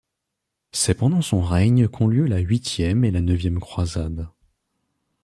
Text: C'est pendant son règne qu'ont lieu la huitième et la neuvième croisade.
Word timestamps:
C'est 0.71 0.95
pendant 0.95 1.21
son 1.21 1.43
règne 1.43 1.87
qu'ont 1.87 2.07
lieu 2.07 2.25
la 2.25 2.39
huitième 2.39 3.05
et 3.05 3.11
la 3.11 3.21
neuvième 3.21 3.59
croisade. 3.59 4.29